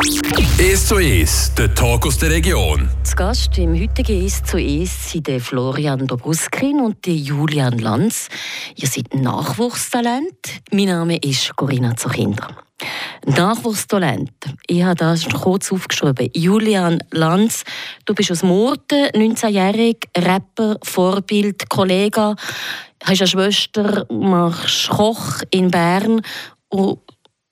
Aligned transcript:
1 0.00 0.86
zu 0.86 0.94
1, 0.94 1.54
der 1.58 1.74
Talk 1.74 2.06
aus 2.06 2.16
der 2.16 2.30
Region. 2.30 2.88
Zu 3.02 3.16
Gast 3.16 3.58
im 3.58 3.78
heutigen 3.78 4.22
1 4.22 4.44
zu 4.44 4.56
1 4.56 5.12
sind 5.12 5.26
der 5.26 5.40
Florian 5.40 6.06
Dobruskin 6.06 6.80
und 6.80 7.04
der 7.04 7.16
Julian 7.16 7.78
Lanz. 7.78 8.28
Ihr 8.76 8.88
seid 8.88 9.14
Nachwuchstalent. 9.14 10.62
Mein 10.72 10.86
Name 10.86 11.18
ist 11.18 11.54
Corinna 11.54 11.94
Zuchinder. 11.96 12.48
Nachwuchstalent. 13.26 14.32
Ich 14.66 14.82
habe 14.82 14.94
das 14.94 15.28
kurz 15.28 15.70
aufgeschrieben. 15.70 16.30
Julian 16.32 17.04
Lanz, 17.10 17.64
du 18.06 18.14
bist 18.14 18.32
aus 18.32 18.42
Murten, 18.42 19.08
19-jährig, 19.08 19.98
Rapper, 20.16 20.78
Vorbild, 20.82 21.68
Kollege, 21.68 22.36
hast 23.04 23.20
eine 23.20 23.28
Schwester, 23.28 24.06
machst 24.08 24.88
Koch 24.88 25.42
in 25.50 25.70
Bern 25.70 26.22
und 26.70 27.00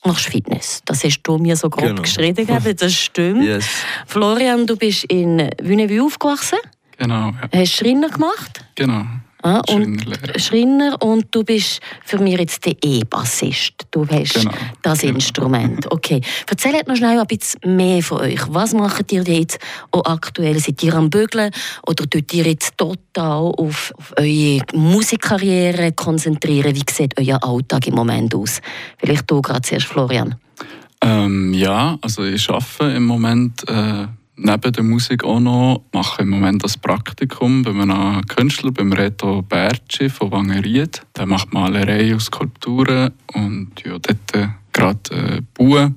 machst 0.05 0.27
Fitness. 0.27 0.81
Das 0.85 1.05
hast 1.05 1.21
du 1.23 1.39
mir 1.39 1.57
so 1.57 1.69
grob 1.71 1.85
Genau. 1.89 2.03
geschrieben, 2.03 2.47
gell? 2.47 2.75
das 2.75 2.95
stimmt. 2.95 3.45
Yes. 3.45 3.67
Florian, 4.07 4.67
du 4.67 4.77
bist 4.77 5.05
in 5.05 5.51
Wünnewü 5.61 6.01
aufgewachsen, 6.01 6.59
Genau, 6.99 7.31
ja. 7.31 7.49
hast 7.61 7.75
Schreiner 7.75 8.09
gemacht. 8.09 8.65
Genau. 8.75 9.05
Ah, 9.43 9.63
und. 9.69 10.05
Schreiner 10.37 11.01
und 11.01 11.27
du 11.31 11.45
bist 11.45 11.81
für 12.05 12.19
mich 12.19 12.39
jetzt 12.39 12.65
der 12.67 12.75
E-Bassist. 12.83 13.75
Du 13.91 14.07
hast 14.09 14.35
Genau, 14.35 14.51
das 14.83 15.01
genau. 15.01 15.15
Instrument. 15.15 15.87
Okay. 15.99 16.21
Erzählt 16.49 16.87
noch 16.89 16.97
schnell 16.97 17.19
ein 17.19 17.27
bisschen 17.27 17.77
mehr 17.77 18.03
von 18.03 18.19
euch. 18.23 18.41
Was 18.49 18.73
macht 18.73 19.11
ihr 19.13 19.23
jetzt 19.23 19.59
auch 19.91 20.05
aktuell? 20.05 20.59
Seid 20.59 20.83
ihr 20.83 20.95
am 20.95 21.11
Bügeln 21.11 21.51
oder 21.87 22.09
tut 22.09 22.33
ihr 22.35 22.45
jetzt 22.45 22.77
total 22.77 23.53
auf, 23.57 23.93
auf 23.97 24.15
eure 24.17 24.61
Musikkarriere 24.75 25.93
konzentrieren? 25.93 26.75
Wie 26.75 26.85
sieht 26.91 27.19
euer 27.19 27.43
Alltag 27.43 27.87
im 27.87 27.95
Moment 27.95 28.35
aus? 28.35 28.61
Vielleicht 28.99 29.31
du 29.31 29.41
gerade 29.43 29.63
zuerst, 29.63 29.87
Florian. 29.87 30.37
Ähm, 31.01 31.55
ja, 31.55 31.97
also 32.01 32.25
ich 32.25 32.49
arbeite 32.51 32.97
im 32.97 33.05
Moment 33.07 33.69
äh, 33.69 34.07
neben 34.39 34.73
der 34.73 34.83
Musik 34.83 35.25
auch 35.25 35.41
noch, 35.41 35.83
mache 35.93 36.23
im 36.23 36.31
Moment 36.31 36.65
das 36.65 36.79
Praktikum 36.79 37.63
bei 37.63 37.71
einem 37.71 38.25
Künstler, 38.27 38.71
beim 38.71 38.93
Reto 38.93 39.43
Bertschi 39.43 40.09
von 40.09 40.31
Wangeried. 40.31 41.03
Der 41.17 41.27
macht 41.27 41.53
Malerei 41.53 42.13
und 42.13 42.21
Skulpturen 42.21 43.13
und 43.35 43.73
ja, 43.85 43.99
dort 43.99 44.35
äh, 44.35 44.49
gerade 44.73 45.01
äh, 45.11 45.41
bauen, 45.55 45.97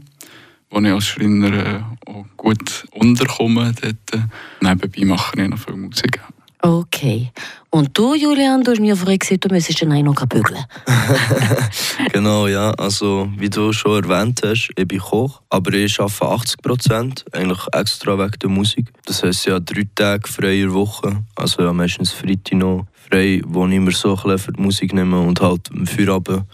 wo 0.70 0.80
ich 0.80 0.92
als 0.92 1.06
Schreiner 1.06 1.54
äh, 1.54 1.80
auch 2.06 2.26
gut 2.38 2.86
unterkomme. 2.92 3.74
Dort, 3.82 4.24
nebenbei 4.62 5.06
mache 5.06 5.42
ich 5.42 5.50
noch 5.50 5.60
viel 5.60 5.76
Musik. 5.76 6.20
Okay. 6.64 7.32
Und 7.72 7.98
du, 7.98 8.14
Julian, 8.14 8.64
du 8.64 8.72
hast 8.72 8.80
mir 8.80 8.96
vorhin 8.96 9.18
gesagt, 9.18 9.46
du 9.46 9.50
müsstest 9.50 9.82
dann 9.82 10.04
noch 10.04 10.26
bügeln. 10.28 10.64
Genau, 12.14 12.48
ja. 12.48 12.72
Also, 12.72 13.30
wie 13.38 13.50
du 13.50 13.72
schon 13.74 14.04
erwähnt 14.04 14.42
hast, 14.44 14.70
ich 14.76 14.88
bin 14.88 15.00
Koch, 15.00 15.42
aber 15.50 15.74
ich 15.74 16.00
arbeite 16.00 16.26
80 16.26 16.62
Prozent, 16.62 17.26
eigentlich 17.32 17.66
extra 17.72 18.18
wegen 18.18 18.38
der 18.40 18.50
Musik. 18.50 18.92
Das 19.06 19.24
heisst, 19.24 19.48
habe 19.48 19.62
drei 19.62 19.88
Tage 19.96 20.28
freier 20.28 20.74
Woche, 20.74 21.24
also 21.36 21.64
ja, 21.64 21.74
meistens 21.74 22.12
Freitag 22.12 22.60
noch 22.60 22.86
frei, 23.10 23.42
wo 23.46 23.66
ich 23.66 23.80
mir 23.80 23.92
so 23.92 24.10
ein 24.10 24.16
bisschen 24.16 24.38
für 24.38 24.52
die 24.54 24.62
Musik 24.62 24.94
nehme 24.94 25.20
und 25.20 25.42
halt 25.42 25.70
am 25.72 25.88
Feierabend 25.88 26.46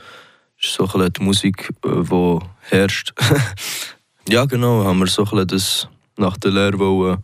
ist 0.62 0.74
so 0.74 0.88
ein 0.88 1.14
die 1.14 1.24
Musik, 1.24 1.70
äh, 1.86 2.04
die 2.04 2.40
herrscht. 2.70 3.14
ja, 4.30 4.46
genau, 4.46 4.84
haben 4.84 5.00
wir 5.00 5.08
so 5.08 5.24
ein 5.24 5.30
bisschen 5.30 5.48
das 5.48 5.88
nach 6.18 6.38
der 6.38 6.52
Lehre 6.52 6.80
wollen, 6.80 7.24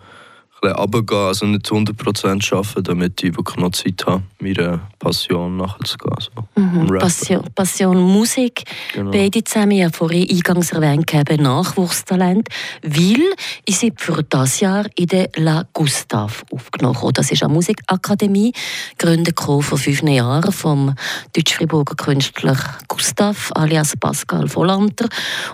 bisschen 0.63 0.77
runtergehen, 0.77 1.21
also 1.21 1.45
nicht 1.45 1.65
100% 1.65 2.53
arbeiten, 2.53 2.83
damit 2.83 3.23
ich 3.23 3.37
wirklich 3.37 3.57
noch 3.57 3.71
Zeit 3.71 4.05
habe, 4.05 4.23
meiner 4.39 4.79
Passion 4.99 5.57
nachzugehen. 5.57 6.15
So. 6.19 6.61
Mhm. 6.61 6.97
Passion, 6.97 7.43
Passion 7.53 7.99
Musik. 7.99 8.63
Genau. 8.93 9.11
Beide 9.11 9.43
zusammen, 9.43 9.83
habe 9.83 9.93
vorhin 9.93 10.29
eingangs 10.29 10.71
erwähnt, 10.71 11.07
gehabt, 11.07 11.39
Nachwuchstalent, 11.39 12.47
weil 12.81 13.21
ich 13.65 13.77
sie 13.77 13.93
für 13.95 14.23
das 14.23 14.59
Jahr 14.59 14.85
in 14.95 15.07
der 15.07 15.29
La 15.35 15.65
Gustave 15.73 16.33
aufgenommen 16.51 17.01
habe. 17.01 17.13
Das 17.13 17.31
ist 17.31 17.43
eine 17.43 17.53
Musikakademie, 17.53 18.53
gegründet 18.97 19.39
vor 19.39 19.61
fünf 19.61 20.01
Jahren 20.03 20.51
vom 20.51 20.95
deutsch-friburger 21.33 21.95
Künstler 21.95 22.57
Gustav 22.87 23.51
alias 23.55 23.95
Pascal 23.97 24.47
Vollanter. 24.47 25.07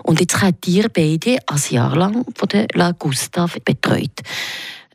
Und 0.04 0.20
jetzt 0.20 0.40
habt 0.40 0.66
ihr 0.68 0.88
beide 0.88 1.38
ein 1.46 1.60
Jahr 1.70 1.96
lang 1.96 2.24
von 2.34 2.48
der 2.48 2.66
La 2.74 2.92
Gustave 2.92 3.60
betreut. 3.60 4.20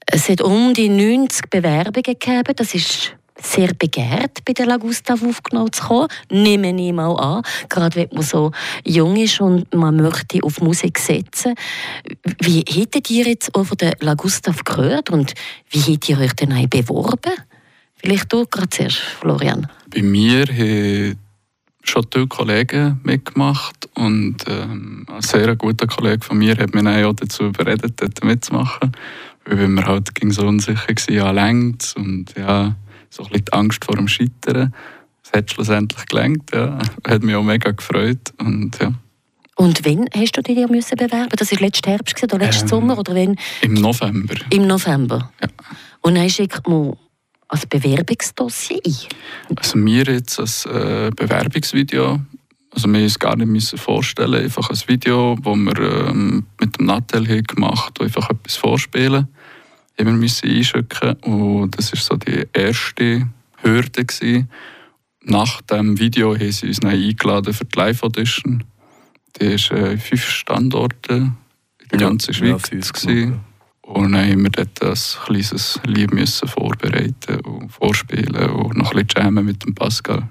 Es 0.06 0.30
hat 0.30 0.42
um 0.42 0.74
die 0.74 0.90
90 0.90 1.50
Bewerbungen 1.50 2.04
gegeben. 2.04 2.54
Das 2.56 2.74
ist 2.74 3.16
sehr 3.42 3.74
begehrt, 3.74 4.46
bei 4.46 4.54
der 4.54 4.66
La 4.66 4.78
Gustave 4.78 5.28
aufgenommen 5.28 5.72
zu 5.74 5.84
kommen. 5.84 6.08
Nehme 6.30 6.70
ich 6.70 6.94
mal 6.94 7.14
an. 7.16 7.44
Gerade 7.70 7.96
wenn 7.96 8.10
man 8.14 8.24
so 8.24 8.52
jung 8.86 9.16
ist 9.18 9.42
und 9.42 9.74
man 9.74 9.98
möchte 9.98 10.42
auf 10.44 10.62
Musik 10.62 11.00
setzen. 11.00 11.56
Wie 12.40 12.64
hättet 12.68 13.10
ihr 13.10 13.26
jetzt 13.26 13.54
auch 13.56 13.66
von 13.66 13.78
der 13.78 13.96
La 14.00 14.14
Gustave 14.14 14.64
gehört 14.64 15.10
und 15.10 15.34
wie 15.70 15.80
hättet 15.80 16.10
ihr 16.10 16.20
euch 16.20 16.34
denn 16.34 16.54
auch 16.54 16.68
beworben? 16.68 17.34
Vielleicht 17.96 18.32
du 18.32 18.46
gerade 18.46 18.70
zuerst, 18.70 18.98
Florian. 18.98 19.68
Bei 19.90 20.02
mir 20.02 20.46
haben 20.46 21.18
schon 21.84 22.04
viele 22.12 22.28
Kollegen 22.28 23.00
mitgemacht 23.04 23.90
und 23.96 24.38
ähm, 24.48 25.06
ein 25.10 25.22
sehr 25.22 25.56
guter 25.56 25.88
Kollege 25.88 26.24
von 26.24 26.38
mir 26.38 26.56
hat 26.58 26.74
mich 26.74 26.88
auch 26.88 27.14
dazu 27.14 27.46
überredet, 27.46 27.94
dort 28.02 28.24
mitzumachen. 28.24 28.92
Weil 29.46 29.68
wir 29.68 29.86
halt 29.86 30.16
ging 30.16 30.32
so 30.32 30.46
unsicher 30.48 30.88
waren, 30.88 31.16
ja, 31.16 31.32
längt's 31.32 31.94
und 31.96 32.36
ja, 32.38 32.76
so 33.10 33.24
ein 33.24 33.30
bisschen 33.30 33.46
die 33.46 33.54
Angst 33.54 33.86
vor 33.86 33.96
dem 33.96 34.08
Scheitern. 34.08 34.74
Es 35.24 35.32
hat 35.32 35.52
schlussendlich 35.52 36.06
gelangt, 36.06 36.52
ja. 36.54 36.78
Hat 37.08 37.24
mich 37.24 37.36
auch 37.36 37.44
mega 37.44 37.72
gefreut 37.72 38.34
und 38.38 38.78
ja. 38.82 38.94
Und 39.58 39.86
wann 39.86 40.06
hast 40.14 40.34
du 40.34 40.42
dich 40.42 40.68
müssen 40.68 40.98
bewerben? 40.98 41.30
Das 41.38 41.52
war 41.52 41.60
letzten 41.60 41.90
Herbst 41.90 42.22
oder 42.24 42.40
letzten 42.40 42.66
Ähm. 42.66 42.70
Sommer 42.70 43.00
oder 43.00 43.16
wann? 43.16 43.38
Im 43.62 43.76
November. 43.76 44.36
Im 44.50 44.68
November. 44.68 45.32
Ja. 45.42 45.48
Und 46.02 46.16
dann 46.16 46.30
schickt 46.30 46.68
man 46.68 46.98
ein 47.48 47.62
Bewerbungsdossier 47.70 48.82
ein. 48.86 49.56
Also 49.56 49.78
mir 49.78 50.04
jetzt 50.04 50.40
ein 50.40 50.72
äh, 50.72 51.12
Bewerbungsvideo, 51.16 52.20
also 52.72 52.92
wir 52.92 53.04
uns 53.04 53.18
gar 53.18 53.38
nicht 53.38 53.48
müssen 53.48 53.78
vorstellen, 53.78 54.44
einfach 54.44 54.70
ein 54.70 54.80
Video, 54.88 55.38
das 55.42 55.56
wir 55.56 56.08
ähm, 56.10 56.46
mit 56.60 56.78
dem 56.78 56.88
Nattel 56.88 57.26
gemacht 57.44 57.98
haben, 57.98 58.06
einfach 58.06 58.30
etwas 58.30 58.58
vorspielen, 58.58 59.30
wir 59.98 60.12
müssen 60.14 60.50
einschicken 60.50 61.14
und 61.24 61.78
das 61.78 61.94
war 61.94 62.00
so 62.00 62.16
die 62.18 62.46
erste 62.54 63.28
Hürde 63.62 64.06
gewesen. 64.06 64.50
Nach 65.24 65.62
dem 65.62 65.98
Video 66.00 66.36
haben 66.36 66.52
sie 66.52 66.68
uns 66.68 66.80
dann 66.82 66.92
eingeladen 66.92 67.54
für 67.54 67.66
die 67.66 67.78
Live-Audition. 67.78 68.64
Die 69.40 69.46
ist 69.46 69.72
äh, 69.72 69.94
in 69.94 70.00
fünf 70.00 70.30
Standorten 70.30 71.38
in 71.82 71.90
der 71.90 72.00
Ja, 72.02 72.08
ganzen 72.10 72.34
ja, 72.34 72.60
Schweiz. 72.60 72.94
gewesen. 72.94 73.40
Und 73.82 74.14
dann 74.14 74.30
haben 74.30 74.44
wir 74.44 74.50
dort 74.50 74.82
ein 74.84 74.94
kleines 75.26 75.80
Lied 75.86 76.12
müssen 76.14 76.48
vorbereiten 76.48 77.40
und 77.42 77.70
vorspielen 77.70 78.50
und 78.50 78.78
noch 78.78 78.94
ein 78.94 79.06
bisschen 79.06 79.24
jammen 79.26 79.46
mit 79.46 79.64
dem 79.64 79.76
Pascal. 79.76 80.28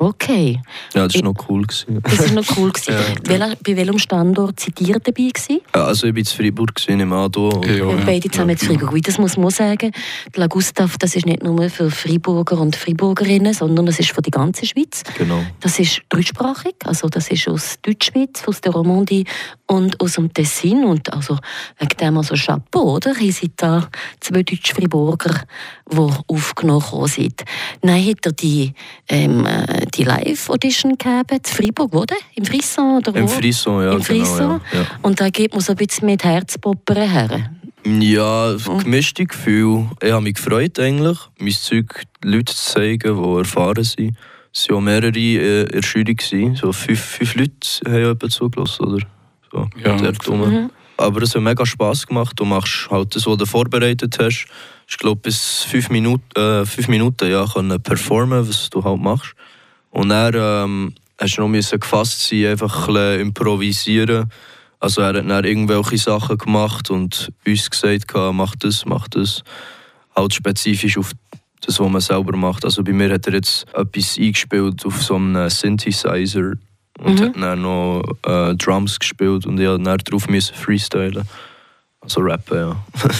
Okay, 0.00 0.60
Ja, 0.94 1.06
das 1.08 1.14
war 1.16 1.22
noch 1.32 1.48
cool. 1.48 1.62
Gewesen. 1.62 2.00
das 2.04 2.18
war 2.20 2.30
noch 2.42 2.56
cool. 2.56 2.70
gewesen. 2.70 2.94
Wel- 3.24 3.56
Bei 3.64 3.76
welchem 3.76 3.98
Standort 3.98 4.60
seid 4.60 4.80
ihr 4.80 4.94
dabei 5.00 5.10
gewesen? 5.34 5.60
Ja, 5.74 5.86
also 5.86 6.06
ich 6.06 6.12
war 6.14 6.18
in 6.20 6.24
Freiburg, 6.24 6.74
gewesen, 6.76 7.00
im 7.00 7.12
Ado. 7.12 7.48
Und 7.48 7.66
Ja, 7.66 7.74
ja. 7.74 8.04
beide 8.06 8.30
zusammen 8.30 8.56
zu 8.56 8.66
Freiburg. 8.66 8.92
Ui, 8.92 9.00
Das 9.00 9.18
muss 9.18 9.36
man 9.36 9.50
sagen. 9.50 9.90
Die 10.34 10.38
La 10.38 10.46
Gustave, 10.46 10.92
das 11.00 11.16
ist 11.16 11.26
nicht 11.26 11.42
nur 11.42 11.68
für 11.68 11.90
Freiburger 11.90 12.60
und 12.60 12.76
Freiburgerinnen, 12.76 13.52
sondern 13.52 13.86
das 13.86 13.98
ist 13.98 14.12
für 14.12 14.22
die 14.22 14.30
ganze 14.30 14.66
Schweiz. 14.66 15.02
Genau. 15.16 15.42
Das 15.60 15.80
ist 15.80 16.00
deutschsprachig, 16.10 16.76
also 16.84 17.08
das 17.08 17.28
ist 17.30 17.48
aus 17.48 17.74
Deutschschweiz, 17.82 18.44
aus 18.46 18.60
der 18.60 18.72
Romandie 18.72 19.24
und 19.66 20.00
aus 20.00 20.12
dem 20.12 20.32
Tessin. 20.32 20.84
Und 20.84 21.12
also 21.12 21.36
wegen 21.80 21.96
dem 22.00 22.16
also 22.18 22.36
Chapeau, 22.36 22.94
oder? 22.96 23.18
Ihr 23.18 23.32
seid 23.32 23.50
da 23.56 23.88
zwei 24.20 24.44
Deutsch-Friburger, 24.44 25.42
die 25.90 25.96
aufgenommen 26.28 27.06
sind. 27.08 27.42
Dann 27.82 28.04
hat 28.06 28.24
er 28.26 28.32
die, 28.32 28.72
ähm, 29.08 29.44
äh, 29.44 29.86
die 29.90 30.04
Live-Audition 30.04 30.92
gegeben, 30.98 31.24
in 31.30 31.40
Freiburg, 31.44 31.94
oder? 31.94 32.16
Im 32.34 32.44
Frisson 32.44 32.98
oder 32.98 33.14
wo? 33.14 33.18
Im 33.18 33.28
Frisson, 33.28 33.82
ja, 33.84 33.92
Im 33.92 34.02
Frisson? 34.02 34.60
genau. 34.70 34.82
Ja, 34.82 34.86
Und 35.02 35.20
da 35.20 35.28
geht 35.30 35.52
man 35.52 35.60
so 35.60 35.72
ein 35.72 35.76
bisschen 35.76 36.06
mit 36.06 36.24
Herzpoppern 36.24 37.08
her. 37.10 37.50
ja. 37.84 38.50
ja 38.50 38.56
gemischte 38.78 39.24
Gefühl. 39.26 39.86
Ich 40.02 40.10
habe 40.12 40.22
mich 40.22 40.34
gefreut, 40.34 40.78
eigentlich, 40.78 41.18
mein 41.38 41.52
Zeug 41.52 42.04
Leuten 42.24 42.46
zu 42.46 42.72
zeigen, 42.72 43.22
die 43.22 43.38
erfahren 43.38 43.84
sind. 43.84 44.16
Es 44.52 44.68
waren 44.70 44.84
mehrere 44.84 45.16
äh, 45.18 45.62
in 45.62 45.68
der 45.70 45.80
Jury. 45.82 46.14
gewesen. 46.14 46.56
So 46.56 46.72
fünf, 46.72 47.00
fünf 47.00 47.34
Leute 47.36 47.52
haben 47.86 48.02
ja 48.02 48.10
etwa 48.10 48.28
zugelassen, 48.28 48.84
oder? 48.86 49.06
So, 49.52 49.68
Ja. 49.84 49.96
dort. 49.96 50.28
Mhm. 50.28 50.70
Aber 50.96 51.22
es 51.22 51.34
hat 51.34 51.42
mega 51.42 51.64
Spass 51.64 52.06
gemacht. 52.06 52.32
Du 52.36 52.44
machst 52.44 52.88
halt 52.90 53.14
das, 53.14 53.24
was 53.26 53.36
du 53.36 53.46
vorbereitet 53.46 54.18
hast. 54.20 54.46
Ich 54.88 54.96
glaube, 54.98 55.20
bis 55.20 55.62
fünf 55.62 55.90
Minuten, 55.90 56.36
äh, 56.40 56.66
fünf 56.66 56.88
Minuten 56.88 57.30
ja, 57.30 57.46
können 57.46 57.80
performen, 57.80 58.48
was 58.48 58.68
du 58.70 58.82
halt 58.82 59.00
machst. 59.00 59.34
Und 59.90 60.10
dann 60.10 60.34
ähm, 60.36 60.94
hast 61.20 61.38
noch 61.38 61.48
müssen 61.48 61.80
gefasst 61.80 62.28
sein, 62.28 62.46
einfach 62.46 62.88
ein 62.88 62.94
bisschen 62.94 63.20
improvisieren. 63.20 64.30
Also 64.80 65.00
er 65.00 65.08
hat 65.08 65.16
dann 65.16 65.44
irgendwelche 65.44 65.98
Sachen 65.98 66.38
gemacht 66.38 66.90
und 66.90 67.32
uns 67.46 67.70
gesagt, 67.70 68.12
mach 68.14 68.54
das, 68.56 68.84
mach 68.86 69.08
das. 69.08 69.42
Halt 70.14 70.34
spezifisch 70.34 70.98
auf 70.98 71.12
das, 71.60 71.80
was 71.80 71.90
man 71.90 72.00
selber 72.00 72.36
macht. 72.36 72.64
Also 72.64 72.84
bei 72.84 72.92
mir 72.92 73.12
hat 73.12 73.26
er 73.26 73.34
jetzt 73.34 73.66
etwas 73.74 74.16
eingespielt 74.18 74.86
auf 74.86 75.02
so 75.02 75.16
einem 75.16 75.48
Synthesizer 75.50 76.52
und 76.98 77.20
Mhm. 77.20 77.24
hat 77.26 77.36
dann 77.36 77.62
noch 77.62 78.02
äh, 78.24 78.54
Drums 78.56 78.98
gespielt 78.98 79.46
und 79.46 79.58
ich 79.60 79.68
musste 79.68 79.98
dann 79.98 80.32
müssen 80.32 80.54
freestylen. 80.54 81.24
Also 82.00 82.20
rappen, 82.20 82.58
ja. 82.58 82.76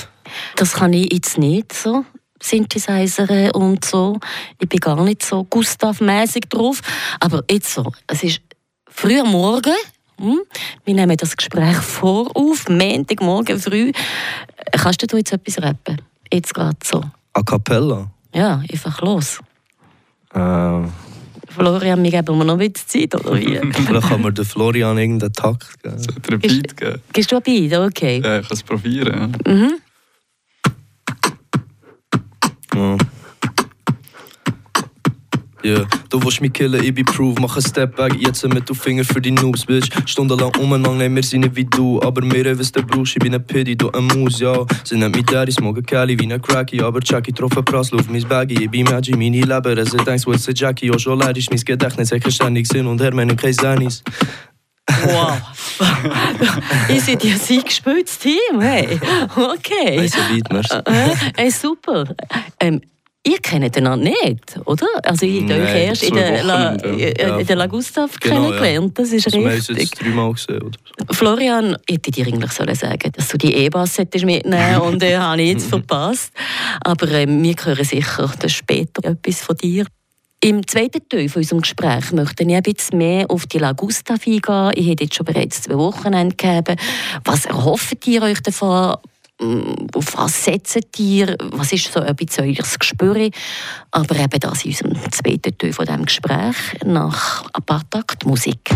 Das 0.57 0.75
kann 0.75 0.93
ich 0.93 1.11
jetzt 1.13 1.39
nicht 1.39 1.73
so. 1.73 2.05
Synthesizer 2.43 3.55
und 3.55 3.85
so. 3.85 4.19
Ich 4.61 4.69
bin 4.69 4.81
gar 4.81 5.03
nicht 5.03 5.23
so 5.25 5.45
Gustav-mäßig 5.45 6.49
drauf. 6.49 6.81
Aber 7.21 7.43
jetzt 7.51 7.73
so. 7.73 7.93
Es 8.07 8.23
ist 8.23 8.41
früh 8.89 9.21
am 9.21 9.31
Morgen. 9.31 9.75
Hm? 10.21 10.41
Wir 10.85 10.95
nehmen 10.95 11.17
das 11.17 11.37
Gespräch 11.37 11.77
vor 11.77 12.31
auf. 12.35 12.69
Montagmorgen 12.69 13.59
früh. 13.61 13.93
Kannst 14.73 15.11
du 15.11 15.17
jetzt 15.17 15.33
etwas 15.33 15.63
rappen? 15.63 16.01
Jetzt 16.33 16.55
gerade 16.55 16.77
so. 16.83 17.03
A 17.33 17.43
cappella. 17.43 18.11
Ja, 18.35 18.63
einfach 18.71 19.01
los. 19.01 19.41
Äh, 20.35 20.83
Florian, 21.49 22.03
wir 22.03 22.11
geben 22.11 22.39
mir 22.39 22.45
noch 22.45 22.59
ein 22.59 22.73
bisschen 22.73 23.11
Zeit, 23.11 23.15
oder 23.15 23.37
wie? 23.39 23.59
vielleicht 23.73 24.09
kann 24.09 24.21
mir 24.21 24.33
der 24.33 24.45
Florian 24.45 24.99
irgendeinen 24.99 25.33
Takt 25.33 25.83
geben. 25.83 25.99
Soll 25.99 26.15
ich 26.17 26.23
dir 26.23 26.33
einen 26.33 26.41
Beat 26.41 26.77
geben? 26.77 27.03
Gehst 27.13 27.33
du 27.33 27.37
ein 27.37 27.43
Beat? 27.43 27.75
Okay. 27.75 28.21
Ja, 28.23 28.41
ich 28.41 28.49
kann 28.49 28.57
es 28.57 28.63
probieren. 28.63 29.35
Ja. 29.47 29.53
Mhm. 29.53 29.79
Ja, 35.65 35.85
du 36.09 36.23
willst 36.23 36.41
mich 36.41 36.53
killen, 36.53 36.83
ich 36.85 36.95
bin 36.95 37.05
proof, 37.05 37.37
mach 37.41 37.57
einen 37.57 37.67
Step 37.67 37.97
back, 37.97 38.15
jetzt 38.21 38.47
mit 38.47 38.69
du 38.69 38.75
Finger 38.75 39.03
für 39.03 39.21
die 39.21 39.33
Noobs, 39.33 39.67
bitch. 39.67 39.91
Stundenlang 40.07 40.55
umeinander, 40.57 40.99
nein, 40.99 41.17
wir 41.17 41.23
sind 41.25 41.41
nicht 41.41 41.57
wie 41.57 41.65
du, 41.65 42.01
aber 42.01 42.23
mir 42.23 42.57
was 42.59 42.71
du 42.71 42.81
brauchst, 42.81 43.17
ich 43.17 43.19
bin 43.19 43.35
ein 43.35 43.45
Piddy, 43.45 43.77
du 43.77 43.91
ein 43.91 44.07
Maus, 44.07 44.39
ja. 44.39 44.65
Sie 44.85 44.97
nennt 44.97 45.17
mich 45.17 45.27
Daddy, 45.27 45.51
smoke 45.51 45.83
Kelly 45.83 46.19
wie 46.19 46.33
ein 46.33 46.41
Cracky, 46.41 46.81
aber 46.81 47.01
Jackie 47.03 47.33
troffen 47.33 47.65
Prassel 47.65 47.99
auf 47.99 48.09
mein 48.09 48.23
Baggy, 48.23 48.65
ich 48.65 48.71
bin 48.71 48.85
Maggi, 48.85 49.17
meine 49.17 49.41
Leber, 49.41 49.77
ist 49.77 49.95
denkst, 50.07 50.27
wo 50.27 50.33
ist 50.33 50.47
der 50.47 50.55
Jackie, 50.55 50.93
auch 50.93 50.99
schon 50.99 51.19
leid 51.19 51.37
ist 51.37 51.51
mein 51.51 51.61
Gedächtnis, 51.61 52.13
ich 52.13 52.35
ständig 52.35 52.69
Sinn. 52.69 52.87
Und 52.87 53.01
her, 53.01 53.13
meine 53.13 53.35
kein 53.35 53.53
Senis. 53.53 54.05
Wow. 54.89 55.39
Ihr 56.89 57.01
seid 57.01 57.23
ja 57.23 57.35
ein 57.35 57.41
eingespieltes 57.59 58.19
Team, 58.19 58.61
hey. 58.61 58.99
Okay. 59.37 59.99
Weiss 60.01 60.15
ja 60.15 60.35
weit, 60.35 60.53
merci. 60.53 60.77
Äh, 60.77 61.15
hey, 61.37 61.51
super. 61.51 62.05
Ähm, 62.59 62.81
ihr 63.25 63.39
kennt 63.39 63.77
einander 63.77 64.11
nicht, 64.11 64.59
oder? 64.65 64.87
Also 65.03 65.27
ich 65.27 65.43
habe 65.43 65.55
euch 65.55 65.75
erst 65.75 66.03
in 66.05 66.15
der, 66.15 66.43
La, 66.43 66.77
ja. 66.77 67.39
in 67.39 67.47
der 67.47 67.57
La 67.57 67.67
Gustav 67.67 68.19
Genau, 68.21 68.35
kennengelernt, 68.37 68.99
das 68.99 69.13
ist 69.13 69.27
Also, 69.27 69.39
wir 69.39 69.47
haben 69.47 69.55
richtig. 69.55 69.79
jetzt 69.79 70.01
dreimal 70.01 70.33
gesehen, 70.33 70.63
oder 70.63 70.79
so. 71.09 71.15
Florian, 71.15 71.77
ich 71.87 71.97
hätte 71.97 72.11
dir 72.11 72.27
eigentlich 72.27 72.53
sollen 72.53 72.75
sagen, 72.75 73.13
dass 73.13 73.29
du 73.29 73.39
die 73.39 73.55
E-Bass 73.55 73.99
mitnehmen 73.99 74.81
und 74.81 75.03
den 75.03 75.21
habe 75.21 75.43
ich 75.43 75.53
jetzt 75.53 75.67
verpasst. 75.69 76.33
Aber 76.83 77.09
ähm, 77.11 77.43
wir 77.43 77.55
hören 77.63 77.85
sicher 77.85 78.31
später 78.47 79.05
etwas 79.05 79.43
von 79.43 79.57
dir. 79.57 79.87
Im 80.41 80.65
zweiten 80.69 81.01
Teil 81.09 81.29
von 81.29 81.41
unserem 81.43 81.63
Gespräch 81.63 82.13
möchte 82.13 82.45
ich 82.45 82.55
ein 82.55 82.63
bisschen 82.63 82.99
mehr 82.99 83.29
auf 83.29 83.47
die 83.47 83.59
La 83.59 83.73
Gustav 83.73 84.21
eingehen. 84.25 84.71
Ich 84.77 84.89
habe 84.89 84.97
jetzt 85.01 85.17
schon 85.17 85.27
bereits 85.27 85.63
zwei 85.63 85.75
Wochenende 85.75 86.37
gegeben. 86.37 86.77
Was 87.25 87.45
erhofft 87.47 88.07
ihr 88.07 88.23
euch 88.23 88.41
davon? 88.41 88.99
Mm, 89.41 89.89
Auf 89.95 90.17
was 90.17 90.45
setzt 90.45 90.97
ihr? 91.01 91.37
Was 91.51 91.73
ist 91.73 91.93
so 91.93 91.99
ein 91.99 92.15
bisschen 92.15 92.45
euer 92.45 92.65
Gespür? 92.79 93.31
Aber 93.91 94.17
eben 94.17 94.41
das 94.41 94.65
in 94.65 94.71
unserem 94.71 95.11
zweiten 95.11 95.59
Teil 95.59 95.73
von 95.73 95.87
diesem 95.87 96.05
Gespräch 96.05 96.57
nach 96.85 97.51
paar 97.67 97.83
Takt 97.91 98.25
Musik. 98.25 98.71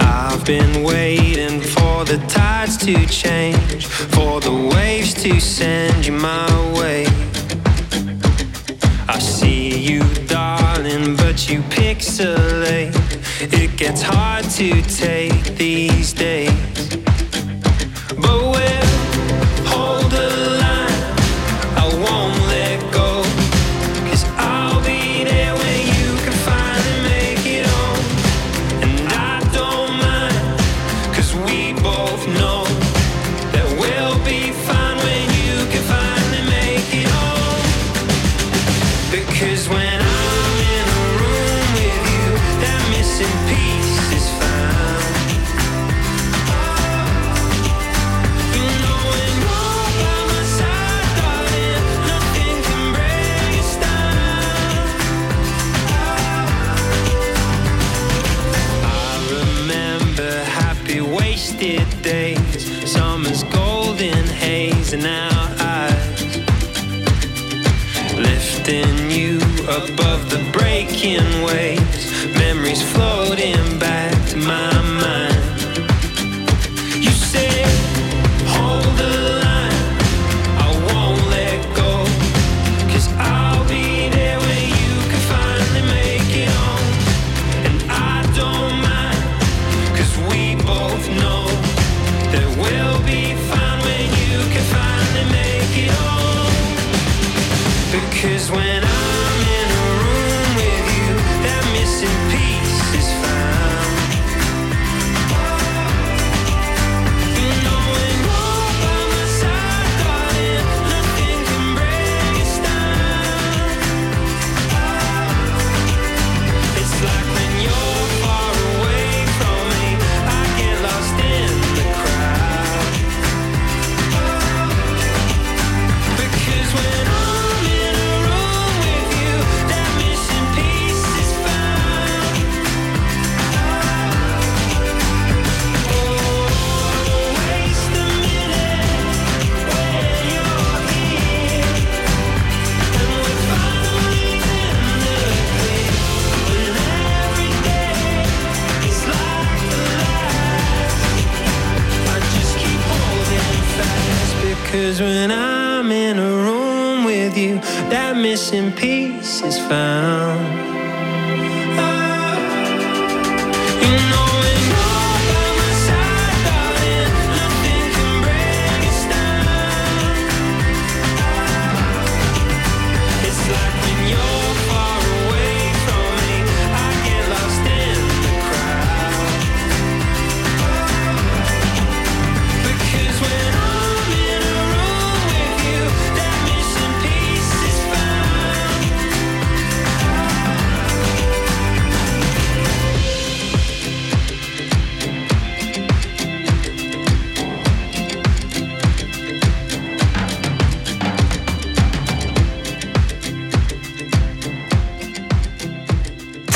I've 0.00 0.44
been 0.44 0.82
waiting 0.82 1.60
for 1.60 1.77
the 2.08 2.16
tides 2.26 2.78
to 2.78 3.06
change, 3.06 3.84
for 3.84 4.40
the 4.40 4.50
waves 4.74 5.12
to 5.12 5.38
send 5.38 6.06
you 6.06 6.12
my 6.12 6.48
way. 6.72 7.04
I 9.06 9.18
see 9.18 9.78
you, 9.78 10.00
darling, 10.26 11.16
but 11.16 11.50
you 11.50 11.60
pixelate. 11.68 12.94
It 13.52 13.76
gets 13.76 14.00
hard 14.00 14.44
to 14.52 14.80
take 14.80 15.56
these 15.58 16.14
days. 16.14 16.77
Lifting 68.68 69.10
you 69.10 69.38
above 69.64 70.28
the 70.30 70.46
breaking 70.52 71.42
waves, 71.42 72.26
memories 72.34 72.82
floating 72.92 73.78
back 73.78 74.12
to 74.28 74.36
my 74.36 74.82
mind. 74.82 75.27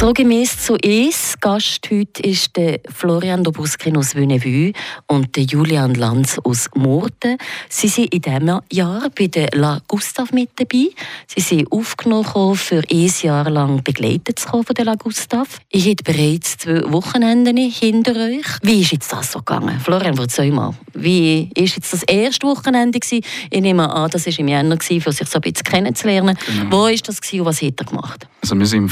So 0.03 0.13
gemäß 0.13 0.59
zu 0.59 0.77
es. 0.79 1.37
Gast 1.41 1.89
heute 1.89 2.23
ist 2.25 2.57
der 2.57 2.81
Florian 2.93 3.45
Dobuskin 3.45 3.97
aus 3.97 4.17
Wünnevue 4.17 4.73
und 5.07 5.37
der 5.37 5.45
Julian 5.45 5.95
Lanz 5.95 6.41
aus 6.43 6.69
Murten. 6.75 7.39
Sie 7.69 7.87
sind 7.87 8.13
in 8.13 8.21
diesem 8.21 8.61
Jahr 8.73 9.09
bei 9.17 9.29
der 9.29 9.51
La 9.53 9.81
Gustav 9.87 10.33
mit 10.33 10.51
dabei. 10.57 10.89
Sie 11.29 11.41
sind 11.41 11.71
aufgenommen, 11.71 12.57
für 12.57 12.83
ein 12.91 13.13
Jahr 13.23 13.49
lang 13.49 13.85
begleitet 13.85 14.41
zu 14.41 14.49
kommen 14.49 14.65
von 14.65 14.75
der 14.75 14.87
La 14.87 14.97
Gustav. 14.97 15.61
Ich 15.71 15.85
habe 15.85 16.03
bereits 16.03 16.57
zwei 16.57 16.83
Wochenenden 16.91 17.57
hinter 17.59 18.17
euch. 18.17 18.59
Wie 18.63 18.81
ist 18.81 18.91
jetzt 18.91 19.13
das 19.13 19.31
so 19.31 19.39
gegangen? 19.39 19.79
Florian, 19.79 20.19
erzähl 20.19 20.51
mal. 20.51 20.75
Wie 20.95 21.49
war 21.55 21.63
jetzt 21.63 21.93
das 21.93 22.03
erste 22.03 22.49
Wochenende? 22.49 22.99
Gewesen? 22.99 23.25
Ich 23.51 23.61
nehme 23.61 23.89
an, 23.89 24.11
das 24.11 24.27
war 24.27 24.37
im 24.37 24.49
Jänner, 24.49 24.79
für 24.81 25.13
sich 25.13 25.29
so 25.29 25.39
ein 25.39 25.43
bisschen 25.43 25.63
kennenzulernen. 25.63 26.37
Genau. 26.45 26.77
Wo 26.77 26.83
war 26.87 26.93
das 26.93 27.21
und 27.33 27.45
was 27.45 27.63
hat 27.63 27.79
er 27.79 27.87
gemacht? 27.87 28.27
Also 28.43 28.59
wir 28.59 28.67
waren 28.67 28.89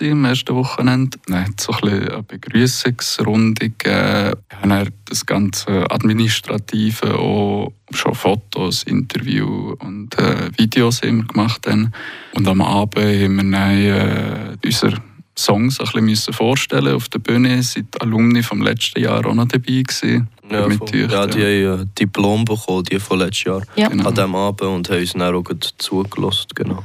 im 0.00 0.24
am 0.24 0.24
ersten 0.40 0.54
Wochenende. 0.54 1.18
Dann 1.26 1.44
hat 1.44 1.54
es 1.58 1.64
so 1.64 1.72
ein 1.72 1.80
bisschen 1.80 2.08
eine 2.08 2.22
Begrüßungsrunde 2.22 3.70
gegeben. 3.70 4.32
Wir 4.62 4.70
haben 4.70 4.90
das 5.04 5.26
ganze 5.26 5.90
Administrative, 5.90 7.18
auch 7.18 7.72
schon 7.92 8.14
Fotos, 8.14 8.82
Interviews 8.84 9.76
und 9.80 10.18
äh, 10.18 10.50
Videos 10.56 11.00
immer 11.00 11.24
gemacht. 11.24 11.66
Dann. 11.66 11.92
Und 12.34 12.48
am 12.48 12.60
Abend 12.60 13.04
haben 13.04 13.36
wir 13.36 13.58
dann, 13.58 13.78
äh, 13.78 14.56
unsere 14.64 15.02
Songs 15.38 15.80
ein 15.80 16.06
bisschen 16.06 16.34
vorstellen 16.34 16.94
auf 16.94 17.08
der 17.08 17.18
Bühne. 17.18 17.62
Sind 17.62 18.00
Alumni 18.00 18.42
vom 18.42 18.62
letzten 18.62 19.00
Jahr 19.00 19.24
auch 19.26 19.34
noch 19.34 19.46
dabei 19.46 19.82
gewesen. 19.82 20.28
Ja, 20.50 20.66
mit 20.66 20.92
ja, 20.92 21.06
ja, 21.06 21.26
die 21.28 21.66
haben 21.66 21.80
ein 21.80 21.90
Diplom 21.96 22.44
bekommen, 22.44 22.82
die 22.84 22.98
von 22.98 23.20
letztes 23.20 23.44
Jahr, 23.44 23.62
ja. 23.76 23.88
genau. 23.88 24.08
an 24.08 24.14
diesem 24.14 24.34
Abend 24.34 24.62
und 24.62 24.90
haben 24.90 24.98
uns 24.98 25.12
dann 25.12 25.34
auch 25.34 25.44
zugelassen. 25.78 26.48
Genau 26.56 26.82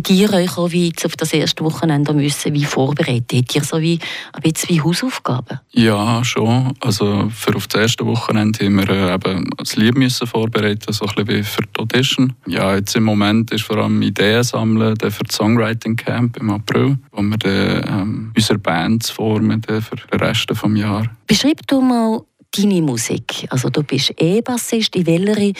die 0.00 0.20
ihr 0.20 0.32
euch 0.32 0.56
auch 0.56 0.70
wie 0.70 0.92
auf 1.04 1.16
das 1.16 1.32
erste 1.32 1.64
Wochenende 1.64 2.12
müssen, 2.12 2.52
wie 2.54 2.64
vorbereitet? 2.64 3.54
Ihr 3.54 3.64
so 3.64 3.80
wie 3.80 3.98
ein 4.32 4.42
bisschen 4.42 4.76
wie 4.76 4.80
Hausaufgaben? 4.80 5.60
Ja, 5.72 6.24
schon. 6.24 6.74
Also 6.80 7.28
für 7.34 7.56
auf 7.56 7.66
das 7.68 7.82
erste 7.82 8.06
Wochenende 8.06 8.64
haben 8.64 8.76
wir 8.76 8.88
äh, 8.88 9.14
eben 9.14 9.50
das 9.56 9.76
Lied 9.76 9.96
müssen 9.96 10.26
vorbereiten, 10.26 10.92
so 10.92 11.06
ein 11.06 11.14
bisschen 11.14 11.28
wie 11.28 11.42
für 11.42 11.62
die 11.62 11.80
Audition. 11.80 12.32
Ja, 12.46 12.74
jetzt 12.74 12.96
im 12.96 13.04
Moment 13.04 13.50
ist 13.52 13.64
vor 13.64 13.78
allem 13.78 14.02
Ideen 14.02 14.42
sammeln 14.42 14.96
für 14.98 15.24
das 15.24 15.36
Songwriting 15.36 15.96
Camp 15.96 16.36
im 16.36 16.50
April, 16.50 16.98
wo 17.12 17.22
wir 17.22 17.38
dann, 17.38 18.00
ähm, 18.00 18.32
unsere 18.36 18.58
Bands 18.58 19.10
formen 19.10 19.62
für 19.62 19.96
den 19.96 20.20
Rest 20.20 20.50
des 20.50 20.60
Jahres. 20.74 21.08
Beschreib 21.26 21.66
du 21.66 21.80
mal 21.80 22.20
deine 22.50 22.82
Musik? 22.82 23.46
Also 23.50 23.70
du 23.70 23.82
bist 23.82 24.12
E-Bassist, 24.20 24.96
in 24.96 25.06
welcher 25.06 25.52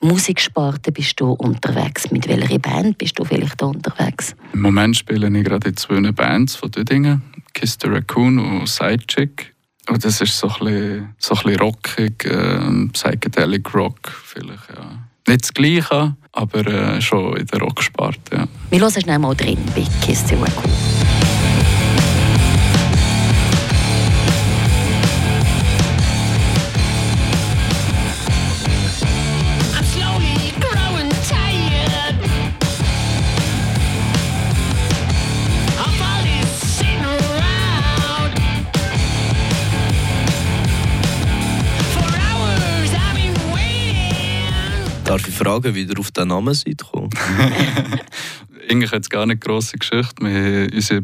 Musiksparte 0.00 0.92
bist 0.92 1.20
du 1.20 1.32
unterwegs? 1.32 2.10
Mit 2.10 2.28
welcher 2.28 2.58
Band 2.58 2.98
bist 2.98 3.18
du 3.18 3.24
vielleicht 3.24 3.62
unterwegs? 3.62 4.34
Im 4.52 4.62
Moment 4.62 4.96
spiele 4.96 5.28
ich 5.36 5.44
gerade 5.44 5.68
in 5.68 5.76
zwei 5.76 6.12
Bands 6.12 6.56
von 6.56 6.70
Dödingen, 6.70 7.22
Kiss 7.52 7.78
the 7.80 7.88
Raccoon 7.88 8.38
und 8.38 8.68
Sidechick. 8.68 9.54
Und 9.88 10.04
das 10.04 10.20
ist 10.20 10.38
so 10.38 10.48
ein 10.48 10.64
bisschen, 10.64 11.14
so 11.18 11.34
ein 11.34 11.42
bisschen 11.42 11.60
rockig, 11.60 12.24
äh, 12.24 12.88
Psychedelic 12.92 13.74
Rock 13.74 14.12
vielleicht, 14.24 14.68
ja. 14.74 15.06
Nicht 15.26 15.42
das 15.42 15.54
Gleiche, 15.54 16.16
aber 16.32 16.66
äh, 16.66 17.00
schon 17.00 17.36
in 17.36 17.46
der 17.46 17.60
Rocksparte, 17.60 18.36
ja. 18.36 18.48
Wir 18.70 18.80
hören 18.80 19.00
schnell 19.00 19.18
mal 19.18 19.34
drin 19.34 19.58
bei 19.74 19.84
Kiss 20.04 20.24
the 20.28 20.34
Raccoon. 20.34 20.89
Darf 45.10 45.26
ich 45.26 45.34
fragen, 45.34 45.74
wie 45.74 45.82
ihr 45.82 45.98
auf 45.98 46.12
den 46.12 46.28
Namen 46.28 46.54
seid 46.54 46.78
gekommen? 46.78 47.10
Eigentlich 48.70 48.92
hat 48.92 49.02
es 49.02 49.10
gar 49.10 49.26
nicht 49.26 49.40
grosse 49.40 49.76
Geschichte. 49.76 50.14
Wir 50.20 50.30
haben 50.30 50.70
unsere 50.72 51.02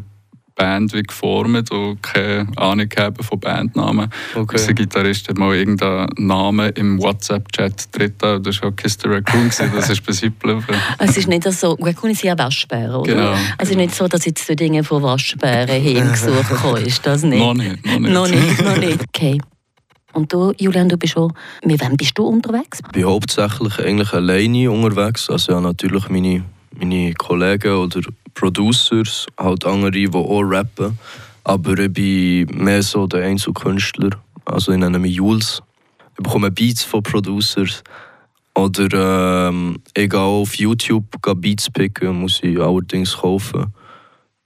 Band 0.55 0.93
wie 0.93 1.03
geformt 1.03 1.69
und 1.71 2.01
keine 2.01 2.47
Ahnung 2.55 2.87
haben 2.97 3.21
von 3.21 3.37
Bandnamen. 3.37 4.09
Okay. 4.33 4.55
Unser 4.57 4.73
Gitarrist 4.75 5.27
hat 5.27 5.37
mal 5.37 5.53
irgendeinen 5.53 6.07
Namen 6.25 6.71
im 6.75 7.03
WhatsApp-Chat 7.03 7.89
drin. 7.91 8.13
Das 8.17 8.61
war 8.61 8.69
auch 8.69 8.75
Kiss 8.77 8.97
the 9.01 9.09
Raccoon, 9.09 9.49
das 9.49 9.89
ist 9.89 10.05
bei 10.05 10.13
geblieben. 10.13 10.63
Es 10.99 11.17
ist 11.17 11.27
nicht 11.27 11.43
so, 11.51 11.73
Raccoon 11.73 12.11
ist 12.11 12.23
ja 12.23 12.37
Waschbär, 12.37 12.97
oder? 12.97 13.13
Genau. 13.13 13.35
Es 13.57 13.71
ist 13.71 13.75
nicht 13.75 13.93
so, 13.93 14.07
dass 14.07 14.23
jetzt 14.23 14.47
so 14.47 14.55
Dinge 14.55 14.85
von 14.85 15.03
Waschbären 15.03 15.81
hingesucht 15.81 16.85
ist 16.85 17.05
das 17.05 17.23
nicht? 17.23 17.39
Noch 17.39 17.53
nicht, 17.53 17.85
noch 17.85 17.99
nicht. 17.99 18.13
noch 18.13 18.27
nicht, 18.29 18.61
noch 18.61 18.77
nicht. 18.77 19.03
Okay. 19.13 19.37
Und 20.17 20.33
du, 20.33 20.51
Julian, 20.57 20.89
du 20.89 20.97
bist 20.97 21.13
schon, 21.13 21.31
mit 21.63 21.79
wem 21.79 21.95
bist 21.95 22.17
du 22.17 22.23
unterwegs? 22.23 22.79
Ich 22.83 22.91
bin 22.91 23.03
hauptsächlich 23.03 23.77
eigentlich 23.77 24.11
alleine 24.13 24.71
unterwegs. 24.71 25.29
Also 25.29 25.51
ja, 25.51 25.61
natürlich 25.61 26.09
meine, 26.09 26.43
meine 26.75 27.13
Kollegen 27.13 27.73
oder 27.73 28.01
Producers, 28.33 29.27
halt 29.37 29.63
andere, 29.63 29.91
die 29.91 30.09
auch 30.11 30.41
rappen. 30.41 30.97
Aber 31.43 31.77
ich 31.77 31.93
bin 31.93 32.47
mehr 32.51 32.81
so 32.81 33.05
der 33.05 33.25
Einzelkünstler. 33.25 34.09
Also 34.45 34.71
ich 34.71 34.79
nenne 34.79 34.97
mich 34.97 35.13
Jules. 35.13 35.61
Ich 36.17 36.23
bekomme 36.23 36.49
Beats 36.49 36.83
von 36.83 37.03
Producers. 37.03 37.83
Oder 38.55 39.49
ähm, 39.49 39.77
ich 39.93 40.09
gehe 40.09 40.19
auf 40.19 40.55
YouTube 40.55 41.05
Beats 41.35 41.69
picken, 41.69 42.21
muss 42.21 42.39
ich 42.41 42.59
allerdings 42.59 43.15
kaufen. 43.15 43.71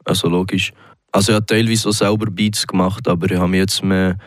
Also 0.03 0.27
logisch. 0.27 0.73
Also 1.13 1.31
ich 1.31 1.35
habe 1.37 1.45
teilweise 1.45 1.87
auch 1.87 1.93
selber 1.93 2.29
Beats 2.29 2.67
gemacht, 2.67 3.07
aber 3.07 3.31
ich 3.31 3.39
habe 3.39 3.55
jetzt 3.55 3.81
mehr 3.81 4.17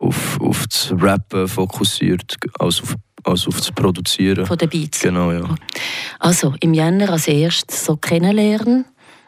auf, 0.00 0.40
auf 0.40 0.66
das 0.66 0.92
Rappen 0.98 1.46
fokussiert, 1.46 2.36
als 2.58 2.82
auf, 2.82 2.96
als 3.22 3.46
auf 3.46 3.58
das 3.58 3.70
Produzieren. 3.70 4.46
Von 4.46 4.58
den 4.58 4.68
Beats? 4.68 5.00
Genau, 5.00 5.30
ja. 5.30 5.44
Also 6.18 6.54
im 6.60 6.74
Jänner 6.74 7.10
als 7.10 7.28
erstes 7.28 7.84
so 7.84 7.96
kennenlernen, 7.96 8.86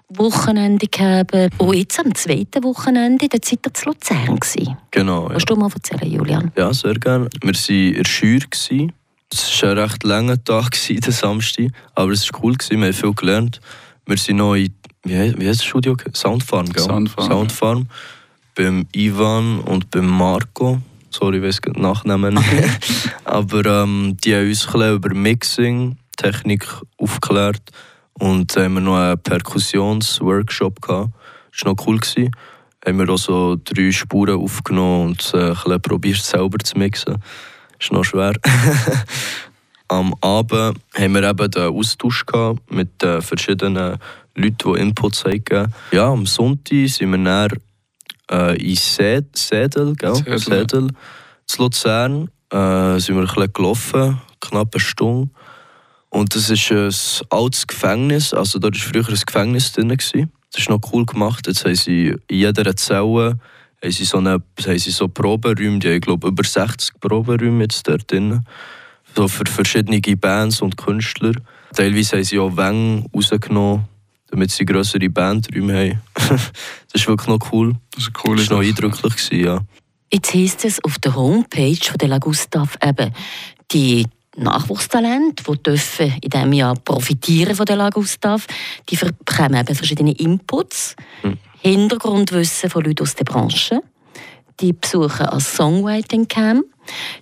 Wochenende 0.09 0.87
gehabt 0.89 1.35
und 1.59 1.75
jetzt 1.75 1.99
am 2.01 2.15
zweiten 2.15 2.65
Wochenende, 2.65 3.29
da 3.29 3.39
seid 3.43 3.61
ihr 3.67 3.75
zu 3.75 3.87
Luzern 3.87 4.39
gewesen. 4.39 4.77
Genau, 4.91 5.29
ja. 5.29 5.35
Willst 5.35 5.49
du 5.49 5.57
mal 5.57 5.71
erzählen, 5.73 6.11
Julian? 6.11 6.53
Ja, 6.57 6.73
sehr 6.73 6.95
gerne. 6.95 7.29
Wir 7.41 7.55
waren 7.55 7.77
in 7.77 7.95
der 7.95 8.05
Schür. 8.05 8.41
Es 8.51 9.63
war 9.63 9.71
ein 9.71 9.79
recht 9.79 10.05
langer 10.05 10.43
Tag, 10.43 10.77
der 10.89 11.13
Samstag, 11.13 11.69
aber 11.95 12.13
es 12.13 12.31
war 12.31 12.43
cool, 12.43 12.55
wir 12.69 12.79
haben 12.79 12.93
viel 12.93 13.15
gelernt. 13.15 13.61
Wir 14.05 14.19
sind 14.19 14.37
noch 14.37 14.55
in, 14.55 14.75
wie 15.05 15.17
heißt, 15.17 15.37
das 15.39 15.65
Studio? 15.65 15.97
Soundfarm, 16.13 16.67
gell? 16.71 16.83
Soundfarm. 16.83 17.31
Soundfarm 17.31 17.89
beim 18.55 18.87
Ivan 18.93 19.61
und 19.61 19.91
beim 19.91 20.07
Marco. 20.07 20.81
Sorry, 21.11 21.39
ich 21.39 21.43
weiß 21.43 21.61
nicht 21.67 21.79
Nachnamen. 21.79 22.39
Aber 23.25 23.65
ähm, 23.67 24.17
die 24.25 24.35
haben 24.35 24.49
uns 24.49 24.75
ein 24.75 24.95
über 24.95 25.15
Mixing, 25.15 25.97
Technik 26.17 26.67
aufgeklärt. 26.99 27.63
Und 28.15 28.57
haben 28.57 28.75
wir 28.75 28.81
noch 28.81 28.97
einen 28.97 29.19
Perkussionsworkshop 29.19 30.81
gehabt. 30.81 31.11
Das 31.51 31.65
war 31.65 31.73
noch 31.73 31.87
cool. 31.87 31.99
Gewesen. 31.99 32.31
Haben 32.85 32.99
wir 32.99 33.09
auch 33.11 33.19
so 33.19 33.57
drei 33.63 33.93
Spuren 33.93 34.41
aufgenommen 34.41 35.09
und 35.09 35.33
äh, 35.35 35.55
ein 35.67 35.81
probiert 35.81 36.19
selber 36.19 36.59
zu 36.59 36.79
mixen. 36.79 37.15
Das 37.15 37.87
ist 37.87 37.93
noch 37.93 38.05
schwer. 38.05 38.33
Am 39.89 40.15
Abend 40.21 40.79
haben 40.95 41.15
wir 41.15 41.23
eben 41.23 41.51
den 41.51 41.63
Austausch 41.69 42.25
mit 42.71 43.03
äh, 43.03 43.21
verschiedenen 43.21 43.99
Leuten, 44.35 44.73
die 44.75 44.81
Inputs 44.81 45.25
haben. 45.25 45.73
Ja, 45.91 46.11
am 46.11 46.25
Sonntag 46.25 46.89
sind 46.89 47.11
wir 47.11 47.19
dann 47.19 47.59
äh, 48.33 48.57
in 48.57 48.77
Sädel, 48.77 49.95
gell? 49.95 50.15
Sädel, 50.15 50.39
Sädel 50.39 50.89
zu 51.47 51.63
Luzern, 51.63 52.31
äh, 52.51 52.99
sind 52.99 53.17
wir 53.17 53.23
ein 53.23 53.27
bisschen 53.27 53.53
gelaufen, 53.53 54.21
knapp 54.41 54.75
eine 54.75 54.81
Stunde. 54.81 55.31
Und 56.09 56.35
das 56.35 56.51
ist 56.51 56.71
ein 56.71 57.27
altes 57.31 57.67
Gefängnis, 57.67 58.35
also 58.35 58.59
dort 58.59 58.75
war 58.75 58.93
früher 58.93 59.09
ein 59.09 59.23
Gefängnis 59.27 59.73
drin. 59.73 59.89
Gewesen. 59.89 60.31
Das 60.53 60.63
ist 60.63 60.69
noch 60.69 60.81
cool 60.93 61.07
gemacht. 61.07 61.47
Jetzt 61.47 61.65
haben 61.65 61.75
sie 61.75 62.15
in 62.29 62.39
jeder 62.39 62.77
Zelle 62.77 63.39
haben 63.83 63.91
sie 63.91 64.05
so, 64.05 64.19
eine, 64.19 64.43
haben 64.65 64.79
sie 64.79 64.91
so 64.91 65.09
Proberäume, 65.09 65.79
die 65.79 65.89
haben, 65.89 66.01
glaube 66.01 66.29
über 66.29 66.45
60 66.45 67.01
Proberäume 67.01 67.65
jetzt 67.65 67.89
dort 67.89 68.11
drin. 68.11 68.45
So 69.17 69.29
für 69.29 69.45
verschiedene 69.47 70.01
Bands 70.17 70.63
und 70.63 70.77
Künstler. 70.77 71.33
Teilweise 71.75 72.17
haben 72.17 72.25
sie 72.25 72.39
auch 72.39 72.57
Wänge 72.57 73.05
rausgenommen, 73.15 73.85
damit 74.31 74.51
sie 74.51 74.65
größere 74.65 75.11
Bandräume 75.11 75.75
haben. 75.75 76.03
das 76.93 77.03
ist 77.03 77.09
wirklich 77.09 77.29
noch 77.29 77.53
cool. 77.53 77.75
Das 77.95 78.05
ist, 78.05 78.13
cool, 78.25 78.37
das 78.37 78.51
war 78.51 78.59
noch 78.59 78.65
eindrücklich, 78.65 79.17
gewesen, 79.17 79.45
ja. 79.45 79.61
Jetzt 80.13 80.35
heisst 80.35 80.65
es 80.65 80.85
auf 80.85 80.99
der 80.99 81.15
Homepage 81.15 81.85
von 81.85 81.99
der 81.99 82.09
La 82.09 82.19
Gustav 82.19 82.77
eben, 82.83 83.13
die 83.71 84.07
Nachwuchstalente, 84.37 85.43
die 85.43 85.63
dürfen 85.63 86.15
in 86.23 86.31
diesem 86.31 86.53
Jahr 86.53 86.75
profitieren 86.75 87.55
von 87.55 87.67
der 87.67 87.77
La 87.77 87.91
Gustav, 87.91 88.47
die 88.89 88.97
bekommen 88.97 89.61
eben 89.61 89.75
verschiedene 89.75 90.13
Inputs, 90.13 90.97
hm. 91.23 91.39
Hintergrundwissen 91.61 92.71
von 92.71 92.85
Leuten 92.85 93.03
aus 93.03 93.15
der 93.15 93.25
Branche. 93.25 93.83
Die 94.61 94.73
besuchen 94.73 95.27
ein 95.27 95.41
Songwriting 95.41 96.29
Camp 96.29 96.65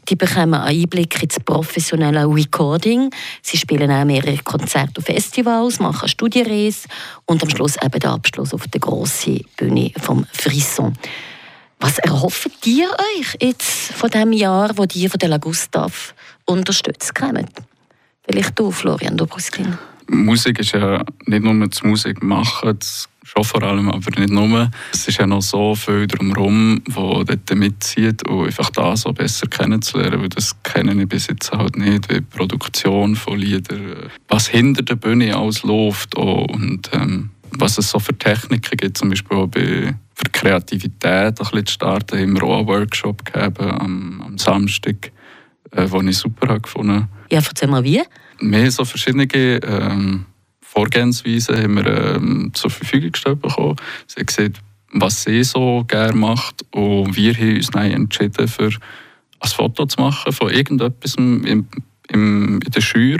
Die 0.08 0.16
bekommen 0.16 0.54
einen 0.54 0.82
Einblick 0.82 1.22
ins 1.22 1.38
professionelle 1.40 2.26
Recording. 2.26 3.10
Sie 3.42 3.56
spielen 3.56 3.90
auch 3.90 4.04
mehrere 4.04 4.38
Konzerte 4.38 4.94
und 4.98 5.04
Festivals, 5.04 5.80
machen 5.80 6.08
Studienreise 6.08 6.88
und 7.26 7.42
am 7.42 7.50
Schluss 7.50 7.76
eben 7.82 8.00
den 8.00 8.10
Abschluss 8.10 8.54
auf 8.54 8.66
der 8.68 8.80
grossen 8.80 9.44
Bühne 9.56 9.92
vom 9.98 10.26
Frisson. 10.32 10.94
Was 11.78 11.98
erhofft 11.98 12.66
ihr 12.66 12.90
euch 12.90 13.36
jetzt 13.40 13.92
von 13.92 14.10
dem 14.10 14.32
Jahr, 14.32 14.76
wo 14.76 14.84
die 14.84 15.08
von 15.08 15.18
der 15.18 15.30
La 15.30 15.38
Gustav 15.38 16.14
unterstützt 16.44 17.14
kommen? 17.14 17.46
Vielleicht 18.28 18.58
du, 18.58 18.70
Florian 18.70 19.16
Dobruskin. 19.16 19.78
Musik 20.06 20.58
ist 20.58 20.72
ja 20.72 21.02
nicht 21.26 21.42
nur 21.42 21.68
das 21.68 21.82
Musik 21.82 22.22
machen, 22.22 22.76
das 22.78 23.08
schon 23.30 23.44
vor 23.44 23.62
allem, 23.62 23.88
aber 23.88 24.18
nicht 24.18 24.30
nur. 24.32 24.70
Es 24.92 25.06
ist 25.06 25.18
ja 25.18 25.26
noch 25.26 25.42
so 25.42 25.74
viel 25.74 26.06
drumherum, 26.06 26.82
wo 26.88 27.22
dort 27.22 27.54
mitzieht 27.54 28.26
und 28.28 28.46
einfach 28.46 28.70
da 28.70 28.96
so 28.96 29.12
besser 29.12 29.46
kennenzulernen, 29.46 30.20
weil 30.20 30.28
das 30.28 30.60
kenne 30.62 31.00
ich 31.00 31.08
bis 31.08 31.28
jetzt 31.28 31.52
halt 31.52 31.76
nicht, 31.76 32.08
wie 32.10 32.14
die 32.14 32.20
Produktion 32.22 33.14
von 33.14 33.38
Liedern, 33.38 34.10
was 34.28 34.48
hinter 34.48 34.82
der 34.82 34.96
Bühne 34.96 35.36
alles 35.36 35.62
läuft 35.62 36.16
auch 36.16 36.46
und 36.46 36.90
ähm, 36.92 37.30
was 37.52 37.78
es 37.78 37.90
so 37.90 37.98
für 37.98 38.16
Techniken 38.16 38.76
gibt, 38.76 38.98
zum 38.98 39.10
Beispiel 39.10 39.36
auch 39.36 39.48
bei, 39.48 39.94
für 40.14 40.30
Kreativität 40.32 41.04
ein 41.04 41.34
bisschen 41.34 41.66
zu 41.66 41.74
starten, 41.74 42.18
haben 42.18 42.34
wir 42.34 42.42
auch 42.44 42.58
einen 42.58 42.68
Workshop 42.68 43.24
gegeben 43.24 43.70
am, 43.70 44.22
am 44.22 44.38
Samstag, 44.38 45.12
äh, 45.72 45.86
den 45.86 46.08
ich 46.08 46.18
super 46.18 46.48
habe 46.48 46.60
gefunden 46.60 47.08
Ja, 47.30 47.38
erzähl 47.38 47.68
mal 47.68 47.84
wie. 47.84 48.02
mehr 48.40 48.70
so 48.70 48.84
verschiedene 48.84 49.24
ähm, 49.24 50.26
Vorgehensweisen 50.72 51.56
haben 51.56 51.76
wir 51.76 52.14
ähm, 52.14 52.50
zur 52.54 52.70
Verfügung 52.70 53.10
gestellt 53.10 53.42
bekommen. 53.42 53.74
Sie 54.06 54.20
hat 54.20 54.28
gesehen, 54.28 54.54
was 54.92 55.24
sie 55.24 55.42
so 55.42 55.84
gerne 55.88 56.14
macht 56.14 56.64
und 56.70 57.16
wir 57.16 57.34
haben 57.34 57.56
uns 57.56 57.70
dann 57.70 57.90
entschieden, 57.90 58.46
für 58.46 58.70
ein 59.40 59.48
Foto 59.48 59.86
zu 59.86 60.00
machen 60.00 60.32
von 60.32 60.48
irgendetwas 60.48 61.16
im, 61.16 61.44
im, 61.44 61.66
in 62.08 62.60
der 62.60 62.80
Schür 62.80 63.18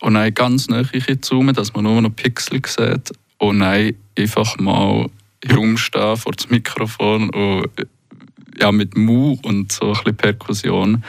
und 0.00 0.14
dann 0.14 0.34
ganz 0.34 0.68
nahe 0.68 0.86
zoomen, 1.22 1.54
dass 1.54 1.72
man 1.72 1.84
nur 1.84 2.02
noch 2.02 2.14
Pixel 2.14 2.60
sieht 2.66 3.10
und 3.38 3.60
dann 3.60 3.94
einfach 4.18 4.58
mal 4.58 5.08
herumstehen 5.42 6.18
vor 6.18 6.32
das 6.32 6.50
Mikrofon 6.50 7.30
und 7.30 7.70
ja, 8.58 8.70
mit 8.70 8.98
Mu 8.98 9.38
und 9.42 9.72
so 9.72 9.86
ein 9.86 9.92
bisschen 9.92 10.16
Perkussion 10.16 11.04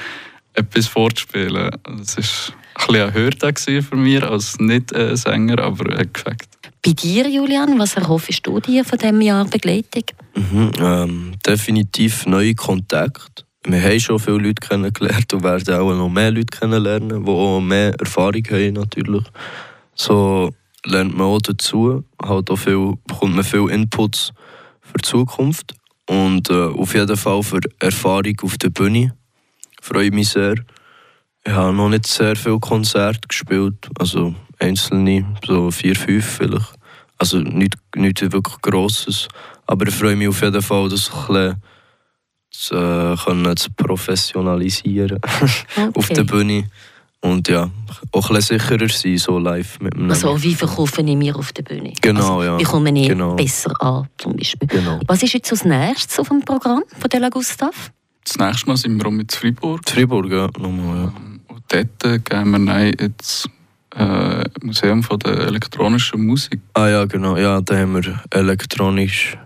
etwas 0.54 0.88
vorzuspielen. 0.88 1.72
Das 1.84 2.18
war 2.18 2.61
ein 2.76 2.88
bisschen 2.88 3.02
eine 3.02 3.14
Hürde 3.14 3.82
für 3.82 3.96
mich 3.96 4.24
als 4.24 4.60
Nicht-Sänger, 4.60 5.60
aber 5.60 5.98
hat 5.98 6.14
gefällt. 6.14 6.48
Bei 6.84 6.94
dir, 6.94 7.30
Julian, 7.30 7.78
was 7.78 7.96
erhoffst 7.96 8.46
du 8.46 8.60
dir 8.60 8.84
von 8.84 8.98
diesem 8.98 9.22
Jahr 9.22 9.46
Begleitung? 9.46 10.04
Mhm, 10.36 10.72
ähm, 10.80 11.34
definitiv 11.46 12.26
neue 12.26 12.56
Kontakte. 12.56 13.44
Wir 13.64 13.84
haben 13.84 14.00
schon 14.00 14.18
viele 14.18 14.38
Leute 14.38 14.68
kennengelernt 14.68 15.32
und 15.34 15.44
werden 15.44 15.76
auch 15.76 15.94
noch 15.94 16.10
mehr 16.10 16.32
Leute 16.32 16.48
kennenlernen, 16.48 17.24
die 17.24 17.32
auch 17.32 17.60
mehr 17.60 17.94
Erfahrung 18.00 18.44
haben 18.50 18.74
natürlich. 18.74 19.24
So 19.94 20.52
lernt 20.84 21.16
man 21.16 21.28
auch 21.28 21.42
dazu, 21.42 22.04
halt 22.20 22.50
auch 22.50 22.56
viel, 22.56 22.94
bekommt 23.06 23.36
man 23.36 23.44
viel 23.44 23.70
Inputs 23.70 24.34
für 24.82 24.98
die 24.98 25.08
Zukunft 25.08 25.76
und 26.08 26.50
äh, 26.50 26.54
auf 26.54 26.96
jeden 26.96 27.16
Fall 27.16 27.44
für 27.44 27.60
Erfahrung 27.80 28.36
auf 28.42 28.58
der 28.58 28.72
Bühne 28.72 29.14
freue 29.82 30.06
ich 30.06 30.14
mich 30.14 30.30
sehr. 30.30 30.56
Ich 31.44 31.52
habe 31.52 31.74
noch 31.74 31.90
nicht 31.90 32.06
sehr 32.08 32.36
viele 32.36 32.60
Konzerte 32.60 33.28
gespielt, 33.28 33.90
also 34.00 34.36
einzelne, 34.60 35.26
so 35.46 35.72
vier, 35.72 35.96
fünf 35.96 36.26
vielleicht. 36.26 36.74
Also 37.18 37.40
nichts 37.40 37.80
nicht 37.96 38.22
wirklich 38.22 38.62
Grosses. 38.62 39.28
Aber 39.66 39.88
ich 39.88 39.94
freue 39.94 40.16
mich 40.16 40.28
auf 40.28 40.42
jeden 40.42 40.62
Fall, 40.62 40.90
das 40.90 41.12
ein 41.12 41.28
bisschen 41.28 41.62
zu, 42.52 42.76
äh, 42.76 43.16
können 43.24 43.58
zu 43.58 43.72
professionalisieren 43.72 45.20
auf 45.96 46.08
der 46.10 46.24
Bühne. 46.24 46.70
Und 47.24 47.48
ja, 47.48 47.70
auch 48.12 48.30
ein 48.30 48.36
bisschen 48.36 48.60
sicherer 48.60 48.90
sein, 48.90 49.18
so 49.18 49.38
live 49.38 49.80
mit 49.80 49.96
einem 49.96 50.10
Also 50.10 50.42
wie 50.42 50.56
verkaufe 50.56 51.02
ich 51.02 51.16
mir 51.16 51.36
auf 51.36 51.54
der 51.54 51.62
Bühne? 51.62 51.94
Genau, 52.02 52.40
also, 52.40 52.44
ja. 52.44 52.60
Wie 52.60 52.64
komme 52.64 53.00
ich 53.00 53.08
Genau. 53.08 53.36
besser 53.36 53.72
an, 53.80 54.08
zum 54.18 54.36
Beispiel? 54.36 54.68
Genau. 54.68 55.00
Was 55.08 55.22
ist 55.22 55.34
jetzt 55.34 55.52
als 55.52 55.64
nächstes 55.64 56.18
auf 56.20 56.30
dem 56.30 56.42
Programm 56.42 56.84
von 57.00 57.22
La 57.22 57.30
Gustav? 57.30 57.92
Das 58.26 58.38
nächste 58.38 58.68
Mal 58.68 58.78
sind 58.78 59.04
wir 59.04 59.12
mit 59.12 59.32
Freiburg. 59.32 59.82
In 59.88 59.94
Freiburg, 59.94 60.32
ja, 60.32 60.48
nochmal, 60.60 61.06
ja. 61.06 61.14
Dort 61.72 62.04
äh, 62.04 62.20
gehen 62.20 62.66
wir 62.66 63.00
ins 63.00 63.48
äh, 63.96 64.44
Museum 64.62 65.04
von 65.04 65.20
der 65.20 65.40
elektronischen 65.40 66.26
Musik. 66.26 66.60
Ah 66.74 66.88
ja, 66.88 67.06
genau, 67.06 67.38
ja, 67.38 67.62
da 67.62 67.78
haben 67.78 67.96
wir 68.04 68.22
elektronisch, 68.30 69.38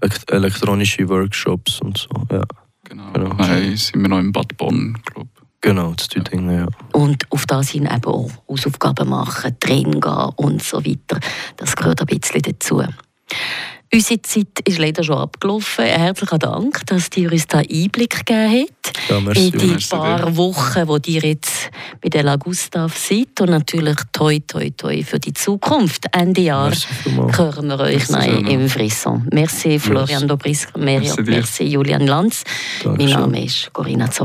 ek- 0.00 0.30
elektronische 0.30 1.08
Workshops 1.08 1.80
und 1.80 1.98
so, 1.98 2.08
ja. 2.30 2.42
Genau. 2.84 3.12
Genau. 3.12 3.30
Dann 3.34 3.76
sind 3.76 4.00
wir 4.02 4.08
noch 4.08 4.18
im 4.20 4.30
Bad 4.32 4.56
Bonn, 4.56 4.96
glaube 5.04 5.28
Genau, 5.62 5.94
das 5.96 6.06
tut 6.06 6.30
Dinge, 6.32 6.58
ja. 6.58 6.66
Und 6.92 7.24
auf 7.32 7.44
das 7.46 7.70
hin 7.70 7.86
eben 7.92 8.04
auch 8.04 8.30
Hausaufgaben 8.48 9.08
machen, 9.08 9.56
Training 9.58 10.00
gehen 10.00 10.30
und 10.36 10.62
so 10.62 10.84
weiter. 10.84 11.18
Das 11.56 11.74
gehört 11.74 12.00
ein 12.00 12.06
bisschen 12.06 12.42
dazu. 12.42 12.84
Unsere 13.92 14.20
Zeit 14.22 14.60
ist 14.64 14.78
leider 14.78 15.04
schon 15.04 15.16
abgelaufen. 15.16 15.84
Herzlichen 15.84 16.38
Dank, 16.38 16.84
dass 16.86 17.08
ihr 17.16 17.30
uns 17.30 17.46
da 17.46 17.58
Einblick 17.58 18.26
gegeben 18.26 18.66
habt. 18.66 19.08
Ja, 19.08 19.20
merci. 19.20 19.46
in 19.46 19.58
die 19.58 19.66
merci 19.66 19.96
paar 19.96 20.26
dir. 20.26 20.36
Wochen, 20.36 20.88
wo 20.88 20.98
ihr 21.06 21.22
jetzt 21.22 21.70
bei 22.00 22.08
der 22.08 22.24
La 22.24 22.36
Gustav 22.36 22.96
seid. 22.96 23.40
Und 23.40 23.50
natürlich 23.50 23.96
toi, 24.12 24.40
toi, 24.46 24.70
toi 24.76 25.02
für 25.02 25.20
die 25.20 25.32
Zukunft. 25.32 26.06
Ende 26.12 26.42
Jahr 26.42 26.72
hören 27.36 27.68
wir 27.68 27.80
euch 27.80 28.08
nein 28.08 28.46
im 28.46 28.68
Frisson. 28.68 29.28
Merci 29.32 29.78
Florian 29.78 30.26
Miriam, 30.26 30.76
Merci 30.76 31.22
merci 31.22 31.64
Julian 31.64 32.06
Lanz. 32.06 32.42
Mein 32.84 32.96
Dankeschön. 32.96 33.20
Name 33.20 33.44
ist 33.44 33.72
Corinna 33.72 34.10
Zoll. 34.10 34.14